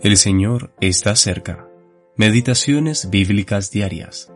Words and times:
El 0.00 0.16
Señor 0.16 0.72
está 0.80 1.16
cerca. 1.16 1.68
Meditaciones 2.14 3.10
bíblicas 3.10 3.72
diarias. 3.72 4.32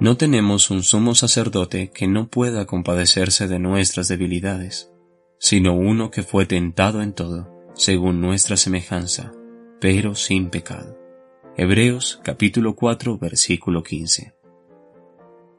No 0.00 0.16
tenemos 0.16 0.72
un 0.72 0.82
sumo 0.82 1.14
sacerdote 1.14 1.92
que 1.92 2.08
no 2.08 2.26
pueda 2.26 2.66
compadecerse 2.66 3.46
de 3.46 3.60
nuestras 3.60 4.08
debilidades, 4.08 4.90
sino 5.38 5.74
uno 5.76 6.10
que 6.10 6.24
fue 6.24 6.46
tentado 6.46 7.00
en 7.00 7.12
todo, 7.12 7.48
según 7.74 8.20
nuestra 8.20 8.56
semejanza, 8.56 9.32
pero 9.80 10.16
sin 10.16 10.50
pecado. 10.50 10.98
Hebreos 11.56 12.20
capítulo 12.24 12.74
4 12.74 13.18
versículo 13.18 13.84
15. 13.84 14.34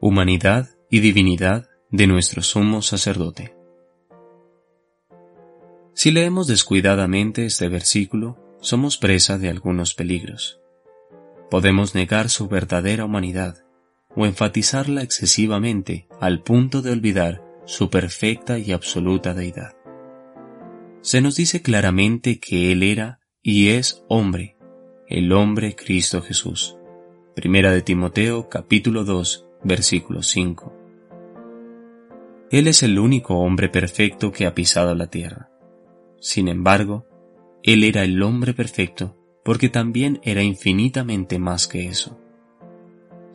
Humanidad 0.00 0.68
y 0.90 1.00
divinidad 1.00 1.70
de 1.90 2.06
nuestro 2.06 2.42
sumo 2.42 2.82
sacerdote. 2.82 3.55
Si 5.96 6.10
leemos 6.10 6.46
descuidadamente 6.46 7.46
este 7.46 7.70
versículo, 7.70 8.36
somos 8.60 8.98
presa 8.98 9.38
de 9.38 9.48
algunos 9.48 9.94
peligros. 9.94 10.60
Podemos 11.50 11.94
negar 11.94 12.28
su 12.28 12.48
verdadera 12.48 13.06
humanidad 13.06 13.64
o 14.14 14.26
enfatizarla 14.26 15.00
excesivamente 15.00 16.06
al 16.20 16.42
punto 16.42 16.82
de 16.82 16.90
olvidar 16.90 17.42
su 17.64 17.88
perfecta 17.88 18.58
y 18.58 18.72
absoluta 18.72 19.32
deidad. 19.32 19.74
Se 21.00 21.22
nos 21.22 21.36
dice 21.36 21.62
claramente 21.62 22.40
que 22.40 22.72
Él 22.72 22.82
era 22.82 23.20
y 23.42 23.70
es 23.70 24.04
hombre, 24.06 24.58
el 25.08 25.32
hombre 25.32 25.76
Cristo 25.76 26.20
Jesús. 26.20 26.76
Primera 27.34 27.70
de 27.70 27.80
Timoteo 27.80 28.50
capítulo 28.50 29.04
2 29.04 29.46
versículo 29.64 30.22
5. 30.22 30.76
Él 32.50 32.68
es 32.68 32.82
el 32.82 32.98
único 32.98 33.38
hombre 33.38 33.70
perfecto 33.70 34.30
que 34.30 34.44
ha 34.44 34.54
pisado 34.54 34.94
la 34.94 35.06
tierra. 35.06 35.55
Sin 36.20 36.48
embargo, 36.48 37.06
Él 37.62 37.84
era 37.84 38.02
el 38.02 38.22
hombre 38.22 38.54
perfecto 38.54 39.16
porque 39.44 39.68
también 39.68 40.20
era 40.24 40.42
infinitamente 40.42 41.38
más 41.38 41.68
que 41.68 41.86
eso. 41.86 42.18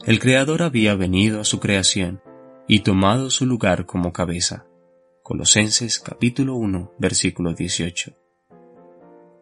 El 0.06 0.20
Creador 0.20 0.62
había 0.62 0.94
venido 0.96 1.40
a 1.40 1.46
su 1.46 1.60
creación 1.60 2.22
y 2.68 2.80
tomado 2.80 3.30
su 3.30 3.46
lugar 3.46 3.86
como 3.86 4.12
cabeza. 4.12 4.66
Colosenses 5.24 6.00
capítulo 6.00 6.56
1 6.56 6.94
versículo 6.98 7.54
18. 7.54 8.14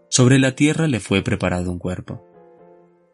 Sobre 0.09 0.37
la 0.37 0.55
tierra 0.55 0.87
le 0.87 0.99
fue 0.99 1.21
preparado 1.21 1.71
un 1.71 1.79
cuerpo. 1.79 2.25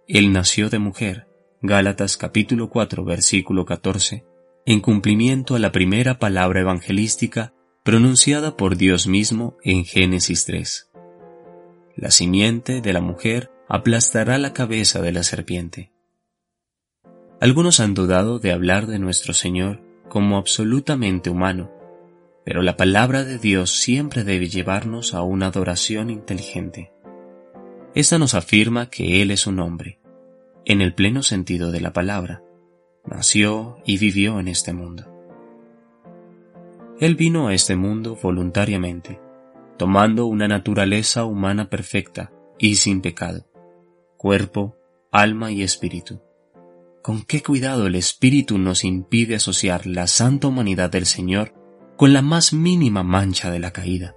Él 0.08 0.32
nació 0.34 0.70
de 0.70 0.80
mujer. 0.80 1.28
Gálatas 1.62 2.18
capítulo 2.18 2.70
4 2.70 3.04
versículo 3.06 3.66
14, 3.66 4.26
en 4.66 4.82
cumplimiento 4.82 5.56
a 5.56 5.60
la 5.60 5.72
primera 5.72 6.20
palabra 6.20 6.60
evangelística 6.60 7.55
pronunciada 7.86 8.58
por 8.58 8.78
Dios 8.78 9.06
mismo 9.06 9.58
en 9.64 9.86
Génesis 9.86 10.46
3. 10.46 10.90
La 11.96 12.10
simiente 12.10 12.82
de 12.82 12.94
la 12.94 13.00
mujer 13.00 13.52
aplastará 13.70 14.40
la 14.40 14.54
cabeza 14.54 15.04
de 15.04 15.12
la 15.12 15.22
serpiente. 15.22 15.92
Algunos 17.40 17.80
han 17.80 17.94
dudado 17.94 18.40
de 18.40 18.52
hablar 18.52 18.88
de 18.88 18.98
nuestro 18.98 19.36
Señor 19.36 19.84
como 20.10 20.38
absolutamente 20.38 21.30
humano, 21.30 21.72
pero 22.44 22.64
la 22.64 22.76
palabra 22.76 23.24
de 23.24 23.38
Dios 23.38 23.70
siempre 23.70 24.24
debe 24.24 24.50
llevarnos 24.50 25.14
a 25.14 25.22
una 25.22 25.46
adoración 25.46 26.10
inteligente. 26.10 26.92
Esta 27.94 28.18
nos 28.18 28.34
afirma 28.34 28.90
que 28.90 29.22
Él 29.22 29.30
es 29.30 29.46
un 29.46 29.60
hombre, 29.60 30.00
en 30.66 30.82
el 30.82 30.96
pleno 30.96 31.22
sentido 31.22 31.72
de 31.72 31.82
la 31.82 31.94
palabra. 31.94 32.42
Nació 33.06 33.78
y 33.86 34.00
vivió 34.00 34.40
en 34.40 34.48
este 34.48 34.74
mundo. 34.74 35.15
Él 37.00 37.16
vino 37.16 37.48
a 37.48 37.54
este 37.54 37.76
mundo 37.76 38.18
voluntariamente, 38.22 39.20
tomando 39.78 40.28
una 40.28 40.48
naturaleza 40.48 41.26
humana 41.26 41.70
perfecta 41.70 42.32
y 42.58 42.76
sin 42.76 43.02
pecado, 43.02 43.46
cuerpo, 44.16 44.78
alma 45.12 45.52
y 45.52 45.62
espíritu. 45.62 46.22
Con 47.04 47.24
qué 47.24 47.44
cuidado 47.44 47.88
el 47.88 47.96
espíritu 47.96 48.58
nos 48.58 48.86
impide 48.86 49.36
asociar 49.36 49.86
la 49.86 50.08
santa 50.08 50.48
humanidad 50.48 50.90
del 50.90 51.06
Señor 51.06 51.54
con 51.98 52.14
la 52.14 52.22
más 52.22 52.54
mínima 52.54 53.04
mancha 53.04 53.52
de 53.52 53.60
la 53.60 53.72
caída. 53.72 54.16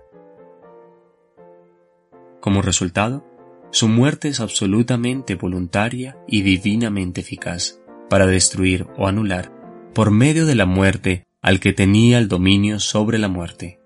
Como 2.40 2.62
resultado, 2.62 3.26
su 3.70 3.88
muerte 3.88 4.28
es 4.28 4.40
absolutamente 4.40 5.34
voluntaria 5.34 6.16
y 6.26 6.42
divinamente 6.42 7.20
eficaz 7.20 7.80
para 8.08 8.26
destruir 8.26 8.86
o 8.96 9.06
anular, 9.06 9.52
por 9.92 10.10
medio 10.10 10.46
de 10.46 10.54
la 10.54 10.64
muerte 10.64 11.27
al 11.48 11.60
que 11.60 11.72
tenía 11.72 12.18
el 12.18 12.28
dominio 12.28 12.78
sobre 12.78 13.16
la 13.16 13.28
muerte. 13.28 13.80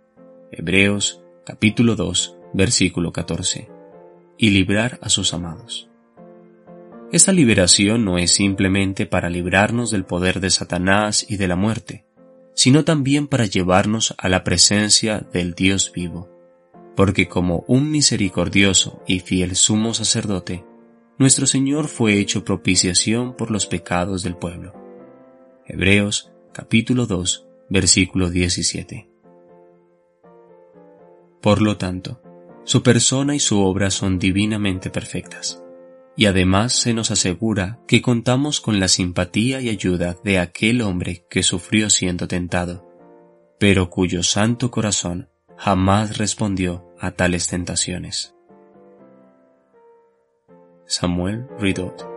Hebreos 0.51 1.23
capítulo 1.47 1.95
2 1.95 2.37
versículo 2.53 3.13
14. 3.13 3.69
Y 4.37 4.51
librar 4.51 4.99
a 5.01 5.09
sus 5.09 5.33
amados. 5.33 5.89
Esta 7.13 7.31
liberación 7.31 8.05
no 8.05 8.19
es 8.19 8.33
simplemente 8.33 9.07
para 9.07 9.31
librarnos 9.31 9.93
del 9.93 10.05
poder 10.05 10.41
de 10.41 10.51
Satanás 10.51 11.25
y 11.29 11.37
de 11.37 11.47
la 11.47 11.55
muerte, 11.55 12.05
sino 12.53 12.83
también 12.83 13.29
para 13.29 13.47
llevarnos 13.47 14.13
a 14.19 14.29
la 14.29 14.43
presencia 14.43 15.25
del 15.33 15.55
Dios 15.55 15.93
vivo, 15.95 16.29
porque 16.97 17.29
como 17.29 17.65
un 17.69 17.93
misericordioso 17.93 19.05
y 19.07 19.21
fiel 19.21 19.55
sumo 19.55 19.95
sacerdote, 19.95 20.65
nuestro 21.17 21.47
Señor 21.47 21.87
fue 21.87 22.19
hecho 22.19 22.45
propiciación 22.45 23.37
por 23.37 23.53
los 23.53 23.69
pecados 23.69 24.25
del 24.25 24.35
pueblo. 24.35 24.75
Hebreos 25.65 26.33
capítulo 26.53 27.07
2, 27.07 27.51
versículo 27.73 28.31
17. 28.31 29.09
Por 31.41 31.63
lo 31.63 31.77
tanto, 31.79 32.21
su 32.65 32.83
persona 32.83 33.35
y 33.35 33.41
su 33.41 33.61
obra 33.61 33.91
son 33.91 34.19
divinamente 34.19 34.91
perfectas, 34.91 35.65
y 36.15 36.27
además 36.27 36.75
se 36.75 36.93
nos 36.93 37.11
asegura 37.11 37.81
que 37.89 38.03
contamos 38.03 38.61
con 38.61 38.79
la 38.79 38.89
simpatía 38.89 39.61
y 39.61 39.71
ayuda 39.71 40.17
de 40.23 40.39
aquel 40.39 40.83
hombre 40.83 41.25
que 41.31 41.43
sufrió 41.43 41.89
siendo 41.91 42.29
tentado, 42.29 42.87
pero 43.59 43.91
cuyo 43.91 44.23
santo 44.23 44.71
corazón 44.71 45.31
jamás 45.57 46.19
respondió 46.19 46.87
a 47.01 47.13
tales 47.13 47.49
tentaciones. 47.49 48.35
Samuel 50.85 51.47
Ridot 51.59 52.12